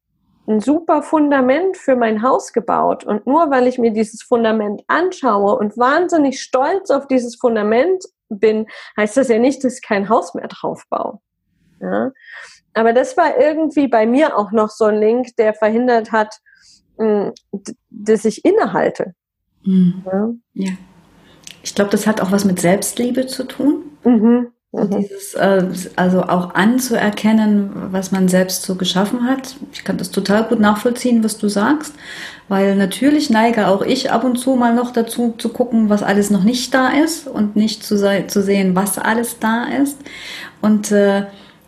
[0.47, 5.57] ein super Fundament für mein Haus gebaut und nur weil ich mir dieses Fundament anschaue
[5.59, 8.66] und wahnsinnig stolz auf dieses Fundament bin,
[8.97, 11.21] heißt das ja nicht, dass ich kein Haus mehr drauf baue.
[11.81, 12.12] Ja?
[12.75, 16.35] Aber das war irgendwie bei mir auch noch so ein Link, der verhindert hat,
[16.97, 17.33] hm,
[17.90, 19.14] dass ich innehalte.
[19.64, 20.03] Mhm.
[20.07, 20.31] Ja.
[20.55, 20.73] ja.
[21.62, 23.85] Ich glaube, das hat auch was mit Selbstliebe zu tun.
[24.05, 24.49] Mhm.
[24.73, 24.90] Mhm.
[24.99, 25.64] Dieses, äh,
[25.97, 29.57] also auch anzuerkennen, was man selbst so geschaffen hat.
[29.73, 31.94] Ich kann das total gut nachvollziehen, was du sagst,
[32.49, 36.31] weil natürlich neige auch ich ab und zu mal noch dazu zu gucken, was alles
[36.31, 39.97] noch nicht da ist und nicht zu, zu sehen, was alles da ist.
[40.61, 41.25] Und, äh,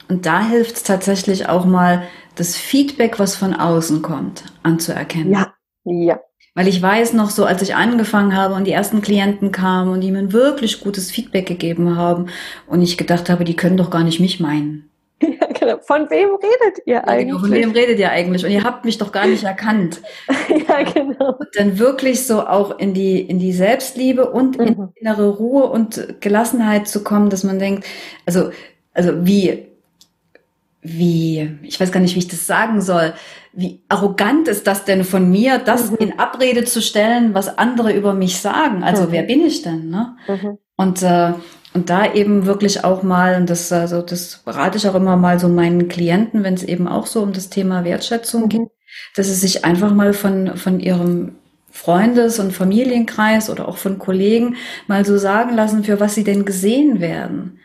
[0.09, 2.03] und da hilft es tatsächlich auch mal,
[2.37, 5.33] das Feedback, was von außen kommt, anzuerkennen.
[5.33, 5.53] Ja,
[5.85, 6.21] ja,
[6.55, 10.01] weil ich weiß noch so, als ich angefangen habe und die ersten Klienten kamen und
[10.01, 12.27] die mir ein wirklich gutes Feedback gegeben haben
[12.67, 14.87] und ich gedacht habe, die können doch gar nicht mich meinen.
[15.41, 15.79] Ja, genau.
[15.83, 17.29] Von wem redet ihr eigentlich?
[17.29, 17.39] Ja, genau.
[17.41, 18.45] Von wem redet ihr eigentlich?
[18.45, 20.01] Und ihr habt mich doch gar nicht erkannt.
[20.69, 21.37] ja, genau.
[21.39, 24.67] Und dann wirklich so auch in die, in die Selbstliebe und mhm.
[24.67, 27.85] in innere Ruhe und Gelassenheit zu kommen, dass man denkt,
[28.25, 28.51] also,
[28.95, 29.70] also wie,
[30.83, 33.13] wie, ich weiß gar nicht, wie ich das sagen soll,
[33.53, 35.97] wie arrogant ist das denn von mir, das mhm.
[35.99, 38.83] in Abrede zu stellen, was andere über mich sagen?
[38.83, 39.13] Also mhm.
[39.13, 39.91] wer bin ich denn?
[39.91, 40.17] Ne?
[40.29, 40.59] Mhm.
[40.77, 41.33] Und, äh,
[41.75, 45.39] und da eben wirklich auch mal, und das, also das rate ich auch immer mal
[45.39, 48.49] so meinen Klienten, wenn es eben auch so um das Thema Wertschätzung mhm.
[48.49, 48.69] geht,
[49.17, 51.37] dass sie sich einfach mal von, von ihrem
[51.71, 56.45] Freundes- und Familienkreis oder auch von Kollegen mal so sagen lassen, für was sie denn
[56.45, 57.61] gesehen werden.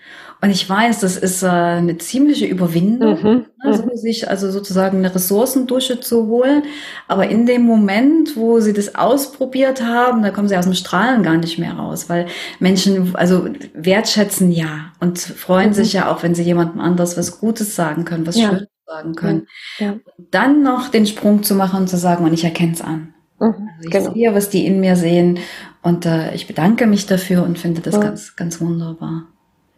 [0.45, 3.45] Und ich weiß, das ist äh, eine ziemliche Überwindung, mhm.
[3.63, 6.61] ne, so, sich also sozusagen eine Ressourcendusche zu holen.
[7.07, 11.23] Aber in dem Moment, wo sie das ausprobiert haben, da kommen sie aus dem Strahlen
[11.23, 12.27] gar nicht mehr raus, weil
[12.59, 15.73] Menschen also wertschätzen ja und freuen mhm.
[15.73, 18.49] sich ja auch, wenn sie jemandem anders was Gutes sagen können, was ja.
[18.49, 19.47] Schönes sagen können.
[19.79, 19.95] Ja.
[20.29, 23.15] Dann noch den Sprung zu machen und zu sagen, und ich erkenne es an.
[23.39, 24.13] Mhm, also ich genau.
[24.13, 25.39] sehe, was die in mir sehen
[25.81, 28.01] und äh, ich bedanke mich dafür und finde das mhm.
[28.01, 29.23] ganz, ganz wunderbar.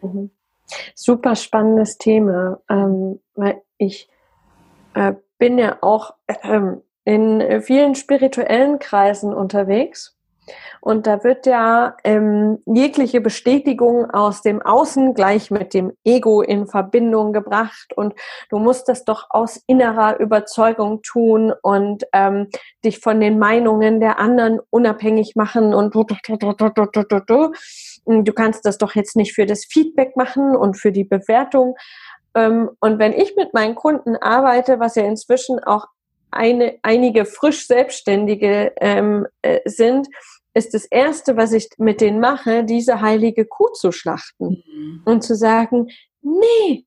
[0.02, 0.28] Mhm.
[0.94, 4.08] Super spannendes Thema, ähm, weil ich
[4.94, 10.17] äh, bin ja auch ähm, in vielen spirituellen Kreisen unterwegs.
[10.80, 16.66] Und da wird ja ähm, jegliche Bestätigung aus dem Außen gleich mit dem Ego in
[16.66, 17.92] Verbindung gebracht.
[17.96, 18.14] Und
[18.50, 22.48] du musst das doch aus innerer Überzeugung tun und ähm,
[22.84, 27.02] dich von den Meinungen der anderen unabhängig machen und du, du, du, du, du, du,
[27.02, 27.52] du, du
[28.06, 31.76] du kannst das doch jetzt nicht für das Feedback machen und für die Bewertung.
[32.34, 35.86] Ähm, und wenn ich mit meinen Kunden arbeite, was ja inzwischen auch
[36.30, 40.08] eine, einige frisch Selbstständige ähm, äh, sind,
[40.54, 45.02] ist das Erste, was ich mit denen mache, diese heilige Kuh zu schlachten mhm.
[45.04, 45.88] und zu sagen,
[46.22, 46.86] nee,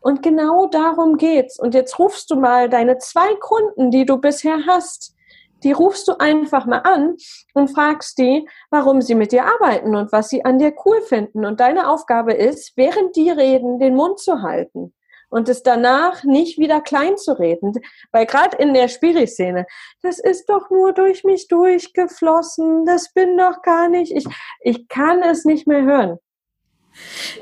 [0.00, 1.58] und genau darum geht's.
[1.58, 5.14] Und jetzt rufst du mal deine zwei Kunden, die du bisher hast,
[5.62, 7.16] die rufst du einfach mal an
[7.54, 11.44] und fragst die, warum sie mit dir arbeiten und was sie an dir cool finden.
[11.44, 14.92] Und deine Aufgabe ist, während die reden, den Mund zu halten
[15.32, 17.72] und es danach nicht wieder klein zu reden.
[18.12, 19.66] Weil gerade in der Spiri-Szene,
[20.02, 24.26] das ist doch nur durch mich durchgeflossen, das bin doch gar nicht, ich,
[24.60, 26.18] ich kann es nicht mehr hören.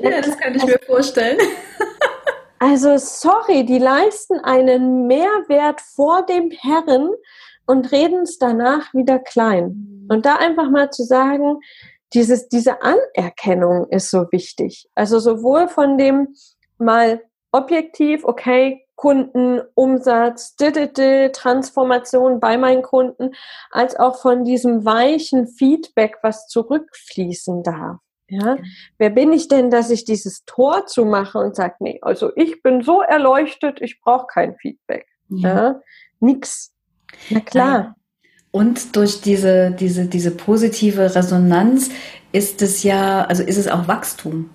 [0.00, 1.38] Ja, das kann ich mir vorstellen.
[2.62, 7.08] Also sorry, die leisten einen Mehrwert vor dem Herren,
[7.70, 9.64] und reden es danach wieder klein.
[9.66, 10.06] Mhm.
[10.10, 11.60] Und da einfach mal zu sagen,
[12.12, 14.88] dieses, diese Anerkennung ist so wichtig.
[14.96, 16.34] Also sowohl von dem
[16.78, 17.22] mal
[17.52, 23.34] objektiv, okay, Kunden, Umsatz, Transformation bei meinen Kunden,
[23.70, 27.96] als auch von diesem weichen Feedback, was zurückfließen darf.
[28.28, 28.58] Ja,
[28.98, 32.82] wer bin ich denn, dass ich dieses Tor zumache und sage, nee, also ich bin
[32.82, 35.06] so erleuchtet, ich brauche kein Feedback.
[35.30, 35.48] Ja.
[35.48, 35.80] ja,
[36.20, 36.72] nix.
[37.30, 37.96] Na klar.
[38.52, 41.90] Und durch diese, diese, diese positive Resonanz
[42.32, 44.50] ist es ja, also ist es auch Wachstum.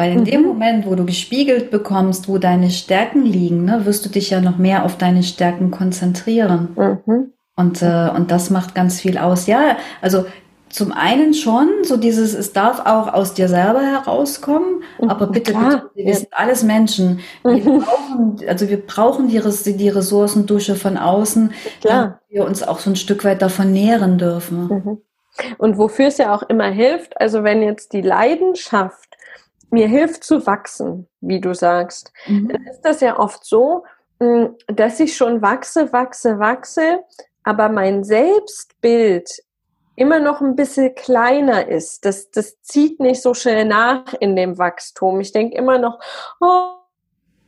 [0.00, 0.24] Weil in mhm.
[0.24, 4.40] dem Moment, wo du gespiegelt bekommst, wo deine Stärken liegen, ne, wirst du dich ja
[4.40, 6.68] noch mehr auf deine Stärken konzentrieren.
[7.04, 7.32] Mhm.
[7.54, 9.46] Und, äh, und das macht ganz viel aus.
[9.46, 10.24] Ja, also
[10.70, 15.52] zum einen schon, so dieses, es darf auch aus dir selber herauskommen, mhm, aber bitte,
[15.52, 17.20] bitte, wir sind alles Menschen.
[17.42, 17.80] Wir mhm.
[17.80, 19.38] brauchen, also wir brauchen die,
[19.76, 24.66] die Ressourcendusche von außen, damit wir uns auch so ein Stück weit davon nähren dürfen.
[24.66, 24.98] Mhm.
[25.58, 29.09] Und wofür es ja auch immer hilft, also wenn jetzt die Leidenschaft
[29.70, 32.48] mir hilft zu wachsen, wie du sagst, mhm.
[32.48, 33.84] dann ist das ja oft so,
[34.20, 37.00] hm, dass ich schon wachse, wachse, wachse,
[37.42, 39.30] aber mein Selbstbild
[39.96, 42.04] immer noch ein bisschen kleiner ist.
[42.04, 45.20] Das, das zieht nicht so schnell nach in dem Wachstum.
[45.20, 45.98] Ich denke immer noch,
[46.40, 46.79] oh,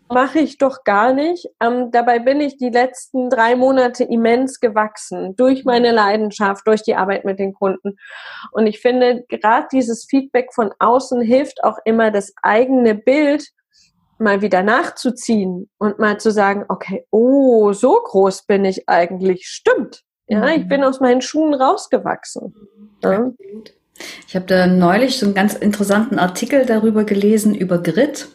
[0.08, 1.48] mache ich doch gar nicht.
[1.60, 6.94] Ähm, dabei bin ich die letzten drei Monate immens gewachsen durch meine Leidenschaft, durch die
[6.94, 7.96] Arbeit mit den Kunden.
[8.52, 13.48] Und ich finde, gerade dieses Feedback von außen hilft auch immer, das eigene Bild
[14.18, 19.46] mal wieder nachzuziehen und mal zu sagen, okay, oh, so groß bin ich eigentlich.
[19.46, 20.02] Stimmt.
[20.28, 20.60] Ja, mhm.
[20.60, 22.54] ich bin aus meinen Schuhen rausgewachsen.
[23.02, 23.30] Ja.
[24.26, 28.28] Ich habe da neulich so einen ganz interessanten Artikel darüber gelesen, über Grit.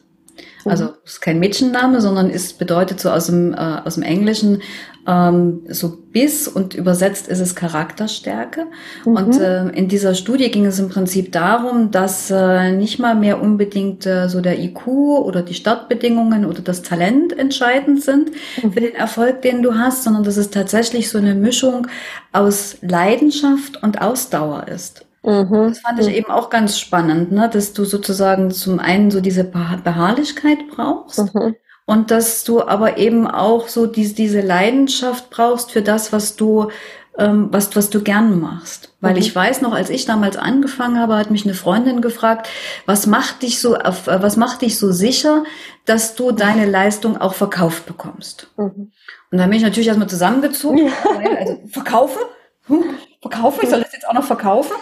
[0.66, 0.92] Also mhm.
[1.06, 4.62] ist kein Mädchenname, sondern ist bedeutet so aus dem, äh, aus dem Englischen
[5.08, 8.66] ähm, so Biss und übersetzt ist es Charakterstärke.
[9.06, 9.16] Mhm.
[9.16, 13.42] Und äh, in dieser Studie ging es im Prinzip darum, dass äh, nicht mal mehr
[13.42, 18.74] unbedingt äh, so der IQ oder die Startbedingungen oder das Talent entscheidend sind mhm.
[18.74, 21.88] für den Erfolg, den du hast, sondern dass es tatsächlich so eine Mischung
[22.34, 25.07] aus Leidenschaft und Ausdauer ist.
[25.28, 25.70] Mhm.
[25.70, 27.50] Das fand ich eben auch ganz spannend, ne?
[27.52, 31.58] dass du sozusagen zum einen so diese Beharrlichkeit brauchst mhm.
[31.86, 36.70] und dass du aber eben auch so diese, diese Leidenschaft brauchst für das, was du
[37.18, 38.94] ähm, was, was du gern machst.
[39.02, 39.20] Weil mhm.
[39.20, 42.48] ich weiß noch, als ich damals angefangen habe, hat mich eine Freundin gefragt,
[42.86, 45.44] was macht dich so, was macht dich so sicher,
[45.86, 48.48] dass du deine Leistung auch verkauft bekommst?
[48.56, 48.92] Mhm.
[49.32, 50.94] Und dann bin ich natürlich erstmal zusammengezogen, ja.
[51.38, 52.22] also verkaufen?
[52.68, 52.84] Hm,
[53.30, 53.60] verkaufen?
[53.64, 54.76] Ich soll das jetzt auch noch verkaufen?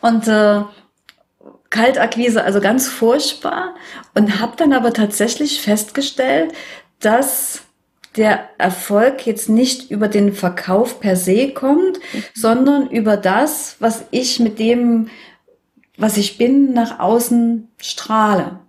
[0.00, 0.62] Und äh,
[1.70, 3.74] Kaltakquise, also ganz furchtbar.
[4.14, 6.52] Und habe dann aber tatsächlich festgestellt,
[7.00, 7.62] dass
[8.16, 12.24] der Erfolg jetzt nicht über den Verkauf per se kommt, mhm.
[12.34, 15.08] sondern über das, was ich mit dem,
[15.96, 18.60] was ich bin, nach außen strahle.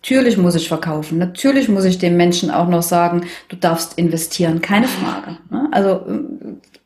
[0.00, 1.18] Natürlich muss ich verkaufen.
[1.18, 4.62] Natürlich muss ich dem Menschen auch noch sagen, du darfst investieren.
[4.62, 5.38] Keine Frage.
[5.50, 5.68] Ne?
[5.72, 6.06] Also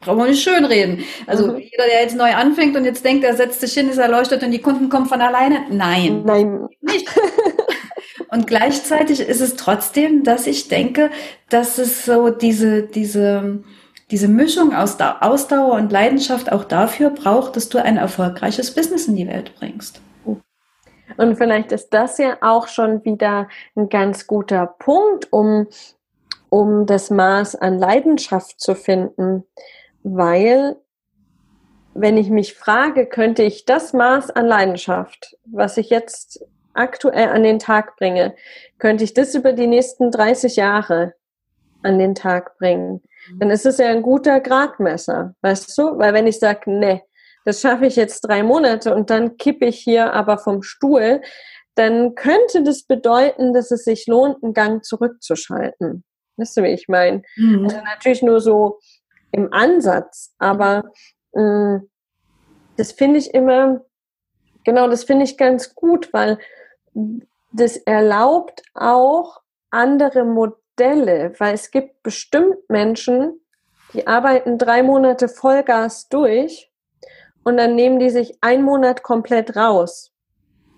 [0.02, 1.04] brauchen wir nicht schön reden.
[1.26, 1.58] Also mhm.
[1.58, 4.50] jeder, der jetzt neu anfängt und jetzt denkt, er setzt sich hin, ist erleuchtet und
[4.50, 5.64] die Kunden kommen von alleine.
[5.70, 6.22] Nein.
[6.24, 6.68] Nein.
[6.80, 7.08] Nicht.
[8.28, 11.10] und gleichzeitig ist es trotzdem, dass ich denke,
[11.48, 13.62] dass es so diese, diese,
[14.10, 19.16] diese Mischung aus Ausdauer und Leidenschaft auch dafür braucht, dass du ein erfolgreiches Business in
[19.16, 20.02] die Welt bringst.
[21.16, 25.66] Und vielleicht ist das ja auch schon wieder ein ganz guter Punkt, um,
[26.48, 29.44] um das Maß an Leidenschaft zu finden
[30.02, 30.76] weil
[31.94, 37.42] wenn ich mich frage, könnte ich das Maß an Leidenschaft, was ich jetzt aktuell an
[37.42, 38.34] den Tag bringe,
[38.78, 41.14] könnte ich das über die nächsten 30 Jahre
[41.82, 43.38] an den Tag bringen, mhm.
[43.38, 45.98] dann ist es ja ein guter Gradmesser, weißt du?
[45.98, 47.02] Weil wenn ich sage, ne,
[47.44, 51.20] das schaffe ich jetzt drei Monate und dann kippe ich hier aber vom Stuhl,
[51.74, 56.04] dann könnte das bedeuten, dass es sich lohnt, einen Gang zurückzuschalten.
[56.36, 57.22] Weißt du, wie ich meine?
[57.36, 57.64] Mhm.
[57.64, 58.78] Also natürlich nur so
[59.32, 60.84] im Ansatz, aber
[61.32, 61.88] mh, mm,
[62.76, 63.84] das finde ich immer,
[64.64, 66.38] genau, das finde ich ganz gut, weil
[67.52, 73.40] das erlaubt auch andere Modelle, weil es gibt bestimmt Menschen,
[73.92, 76.70] die arbeiten drei Monate Vollgas durch
[77.44, 80.11] und dann nehmen die sich einen Monat komplett raus.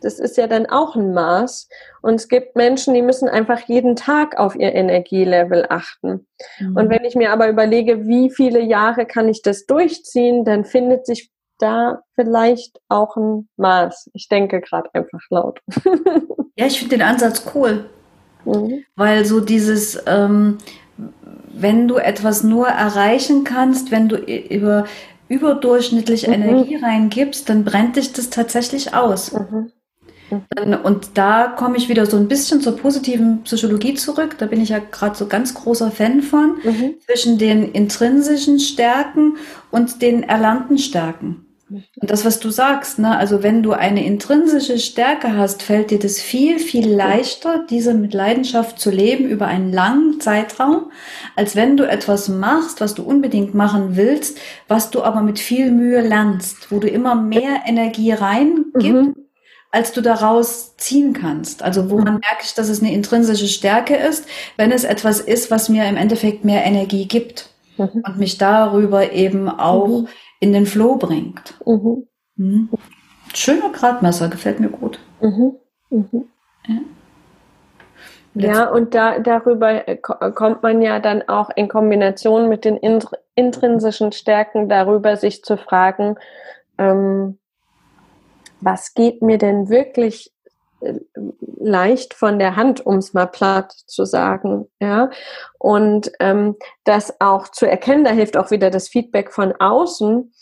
[0.04, 1.68] Das ist ja dann auch ein Maß.
[2.02, 6.26] Und es gibt Menschen, die müssen einfach jeden Tag auf ihr Energielevel achten.
[6.58, 6.76] Mhm.
[6.76, 11.06] Und wenn ich mir aber überlege, wie viele Jahre kann ich das durchziehen, dann findet
[11.06, 14.10] sich da vielleicht auch ein Maß.
[14.12, 15.60] Ich denke gerade einfach laut.
[16.56, 17.86] ja, ich finde den Ansatz cool.
[18.44, 18.84] Mhm.
[18.96, 20.58] Weil so dieses, ähm,
[21.52, 24.84] wenn du etwas nur erreichen kannst, wenn du über
[25.28, 26.34] überdurchschnittlich mhm.
[26.34, 29.32] Energie reingibst, dann brennt dich das tatsächlich aus.
[29.32, 29.72] Mhm.
[30.82, 34.36] Und da komme ich wieder so ein bisschen zur positiven Psychologie zurück.
[34.38, 36.94] Da bin ich ja gerade so ganz großer Fan von, mhm.
[37.06, 39.36] zwischen den intrinsischen Stärken
[39.70, 41.44] und den erlernten Stärken.
[41.70, 45.98] Und das, was du sagst, ne, also wenn du eine intrinsische Stärke hast, fällt dir
[45.98, 50.90] das viel, viel leichter, diese mit Leidenschaft zu leben über einen langen Zeitraum,
[51.36, 55.70] als wenn du etwas machst, was du unbedingt machen willst, was du aber mit viel
[55.70, 58.86] Mühe lernst, wo du immer mehr Energie reingibst.
[58.86, 59.23] Mhm
[59.74, 61.62] als du daraus ziehen kannst.
[61.62, 65.68] Also woran merke ich, dass es eine intrinsische Stärke ist, wenn es etwas ist, was
[65.68, 68.04] mir im Endeffekt mehr Energie gibt mhm.
[68.06, 70.08] und mich darüber eben auch mhm.
[70.38, 71.54] in den Flow bringt.
[71.66, 72.06] Mhm.
[72.37, 72.68] mhm.
[73.34, 75.00] Schöner Gradmesser, gefällt mir gut.
[75.20, 75.56] Mhm.
[75.90, 76.24] Mhm.
[76.68, 76.74] Ja.
[78.37, 82.76] Ja, und da, darüber äh, kommt man ja dann auch in Kombination mit den
[83.34, 86.16] intrinsischen Stärken darüber, sich zu fragen,
[86.78, 87.38] ähm,
[88.64, 90.33] was geht mir denn wirklich
[90.81, 90.94] äh,
[91.59, 95.11] leicht von der Hand, um es mal platt zu sagen, ja.
[95.59, 100.33] Und ähm, das auch zu erkennen, da hilft auch wieder das Feedback von außen,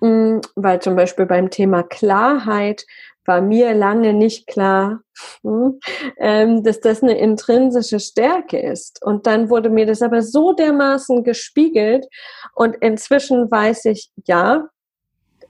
[0.00, 2.84] mh, hm, weil zum Beispiel beim Thema Klarheit
[3.24, 5.00] war mir lange nicht klar,
[5.42, 5.78] hm,
[6.16, 9.04] ähm, dass das eine intrinsische Stärke ist.
[9.04, 12.06] Und dann wurde mir das aber so dermaßen gespiegelt
[12.54, 14.68] und inzwischen weiß ich, ja,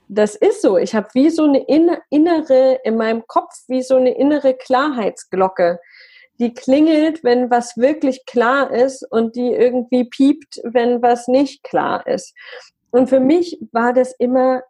[0.09, 0.77] das ist so.
[0.77, 1.65] Ich habe wie so eine
[2.09, 5.79] innere, in meinem Kopf, wie so eine innere Klarheitsglocke.
[6.39, 12.07] Die klingelt, wenn was wirklich klar ist und die irgendwie piept, wenn was nicht klar
[12.07, 12.33] ist.
[12.89, 14.63] Und für mich war das immer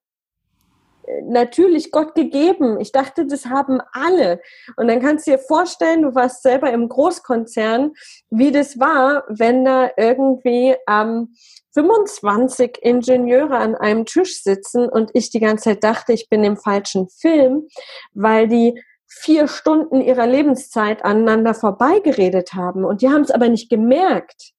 [1.24, 2.80] natürlich Gott gegeben.
[2.80, 4.42] Ich dachte, das haben alle.
[4.78, 7.94] Und dann kannst du dir vorstellen, du warst selber im Großkonzern,
[8.30, 11.34] wie das war, wenn da irgendwie ähm,
[11.74, 16.58] 25 Ingenieure an einem Tisch sitzen und ich die ganze Zeit dachte, ich bin im
[16.58, 17.68] falschen Film,
[18.14, 22.86] weil die vier Stunden ihrer Lebenszeit aneinander vorbeigeredet haben.
[22.86, 24.54] Und die haben es aber nicht gemerkt.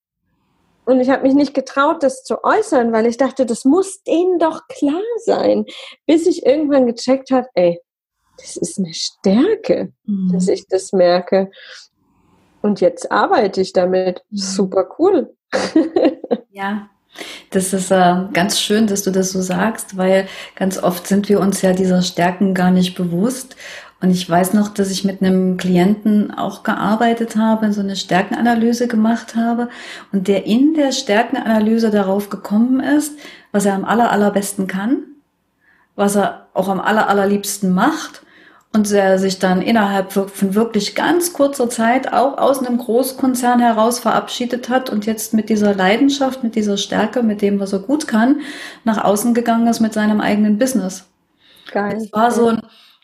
[0.90, 4.40] Und ich habe mich nicht getraut, das zu äußern, weil ich dachte, das muss denen
[4.40, 5.64] doch klar sein.
[6.04, 7.80] Bis ich irgendwann gecheckt habe, ey,
[8.36, 10.32] das ist eine Stärke, mhm.
[10.32, 11.52] dass ich das merke.
[12.60, 14.24] Und jetzt arbeite ich damit.
[14.30, 14.36] Mhm.
[14.36, 15.32] Super cool.
[16.50, 16.90] ja,
[17.50, 20.26] das ist äh, ganz schön, dass du das so sagst, weil
[20.56, 23.54] ganz oft sind wir uns ja dieser Stärken gar nicht bewusst.
[24.02, 28.88] Und ich weiß noch, dass ich mit einem Klienten auch gearbeitet habe, so eine Stärkenanalyse
[28.88, 29.68] gemacht habe
[30.10, 33.18] und der in der Stärkenanalyse darauf gekommen ist,
[33.52, 35.02] was er am aller, allerbesten kann,
[35.96, 38.22] was er auch am aller, allerliebsten macht
[38.72, 43.98] und er sich dann innerhalb von wirklich ganz kurzer Zeit auch aus einem Großkonzern heraus
[43.98, 48.06] verabschiedet hat und jetzt mit dieser Leidenschaft, mit dieser Stärke, mit dem, was er gut
[48.06, 48.40] kann,
[48.84, 51.04] nach außen gegangen ist mit seinem eigenen Business.
[51.72, 51.98] Geil.
[51.98, 52.60] Das war so ein,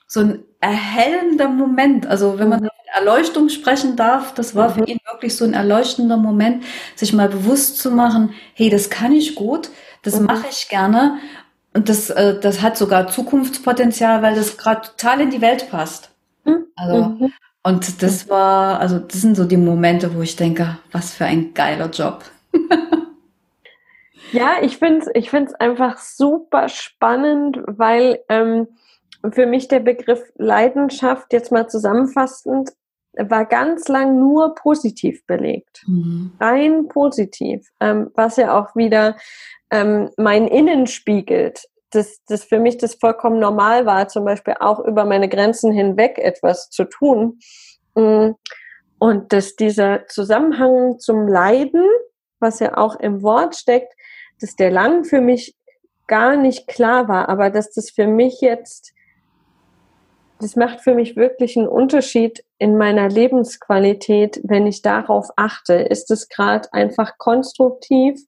[0.06, 2.06] so ein erhellender Moment.
[2.06, 2.66] Also wenn man mhm.
[2.66, 4.86] von Erleuchtung sprechen darf, das war für mhm.
[4.86, 9.34] ihn wirklich so ein erleuchtender Moment, sich mal bewusst zu machen, hey, das kann ich
[9.34, 9.70] gut,
[10.02, 10.26] das mhm.
[10.26, 11.18] mache ich gerne
[11.74, 16.10] und das, äh, das hat sogar Zukunftspotenzial, weil das gerade total in die Welt passt.
[16.76, 17.32] Also mhm.
[17.62, 21.54] und das war, also das sind so die Momente, wo ich denke, was für ein
[21.54, 22.24] geiler Job.
[24.32, 28.68] ja, ich finde es ich find's einfach super spannend, weil ähm,
[29.30, 32.72] für mich der Begriff Leidenschaft jetzt mal zusammenfassend
[33.18, 35.82] war ganz lang nur positiv belegt.
[35.86, 36.32] Mhm.
[36.38, 37.66] Rein positiv.
[37.80, 39.16] Ähm, was ja auch wieder
[39.70, 41.64] ähm, mein Innen spiegelt.
[41.90, 46.18] Dass das für mich das vollkommen normal war, zum Beispiel auch über meine Grenzen hinweg
[46.18, 47.38] etwas zu tun.
[47.94, 48.30] Mm.
[48.98, 51.84] Und dass dieser Zusammenhang zum Leiden,
[52.40, 53.92] was ja auch im Wort steckt,
[54.40, 55.54] dass der lang für mich
[56.06, 58.92] gar nicht klar war, aber dass das für mich jetzt
[60.40, 65.74] das macht für mich wirklich einen Unterschied in meiner Lebensqualität, wenn ich darauf achte.
[65.74, 68.20] Ist es gerade einfach konstruktiv,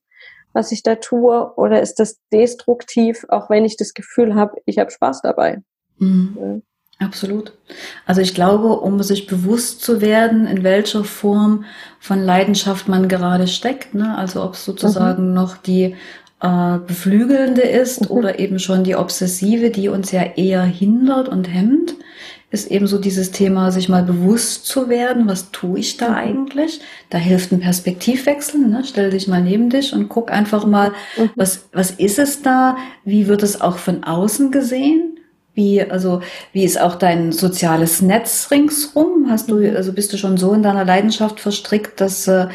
[0.52, 4.78] was ich da tue, oder ist das destruktiv, auch wenn ich das Gefühl habe, ich
[4.78, 5.62] habe Spaß dabei?
[5.98, 6.36] Mhm.
[6.40, 6.60] Ja.
[7.00, 7.52] Absolut.
[8.06, 11.64] Also ich glaube, um sich bewusst zu werden, in welcher Form
[12.00, 14.18] von Leidenschaft man gerade steckt, ne?
[14.18, 15.34] also ob es sozusagen mhm.
[15.34, 15.94] noch die
[16.40, 18.16] äh, beflügelnde ist mhm.
[18.16, 21.94] oder eben schon die obsessive, die uns ja eher hindert und hemmt,
[22.50, 26.14] ist eben so dieses Thema, sich mal bewusst zu werden, was tue ich da mhm.
[26.14, 26.80] eigentlich?
[27.10, 28.82] Da hilft ein Perspektivwechsel, ne?
[28.84, 31.30] stell dich mal neben dich und guck einfach mal, mhm.
[31.36, 32.76] was, was ist es da?
[33.04, 35.18] Wie wird es auch von außen gesehen?
[35.54, 36.22] Wie, also,
[36.52, 39.26] wie ist auch dein soziales Netz ringsrum?
[39.28, 42.46] Hast du, also bist du schon so in deiner Leidenschaft verstrickt, dass, äh,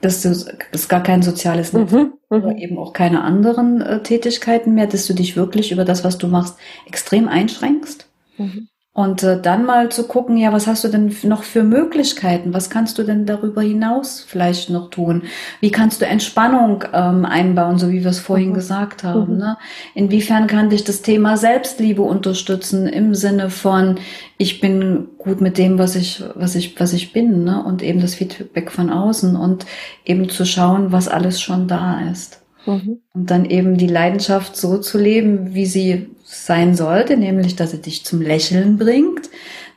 [0.00, 0.28] dass du
[0.72, 2.58] das gar kein soziales Netz mhm, oder mhm.
[2.58, 6.28] eben auch keine anderen äh, Tätigkeiten mehr, dass du dich wirklich über das, was du
[6.28, 8.06] machst, extrem einschränkst.
[8.36, 8.68] Mhm.
[8.92, 12.52] Und äh, dann mal zu gucken, ja, was hast du denn noch für Möglichkeiten?
[12.52, 15.22] Was kannst du denn darüber hinaus vielleicht noch tun?
[15.60, 18.54] Wie kannst du Entspannung ähm, einbauen, so wie wir es vorhin mhm.
[18.54, 19.34] gesagt haben?
[19.34, 19.38] Mhm.
[19.38, 19.56] Ne?
[19.94, 24.00] Inwiefern kann dich das Thema Selbstliebe unterstützen im Sinne von,
[24.36, 27.62] ich bin gut mit dem, was ich, was ich, was ich bin, ne?
[27.62, 29.64] Und eben das Feedback von außen und
[30.04, 32.42] eben zu schauen, was alles schon da ist.
[32.66, 32.98] Mhm.
[33.14, 37.80] Und dann eben die Leidenschaft so zu leben, wie sie sein sollte, nämlich, dass sie
[37.80, 39.30] dich zum Lächeln bringt,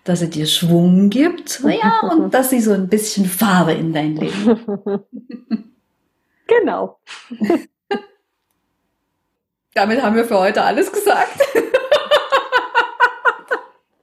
[0.03, 4.15] dass sie dir Schwung gibt, ja, und dass sie so ein bisschen Farbe in dein
[4.15, 5.03] Leben.
[6.47, 6.99] Genau.
[9.73, 11.39] Damit haben wir für heute alles gesagt.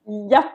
[0.06, 0.50] ja.